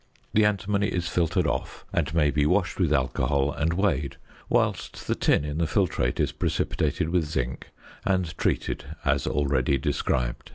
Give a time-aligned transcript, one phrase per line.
[0.33, 4.17] The antimony is filtered off, and may be washed with alcohol, and weighed,
[4.49, 7.69] whilst the tin in the filtrate is precipitated with zinc,
[8.03, 10.49] and treated as already described.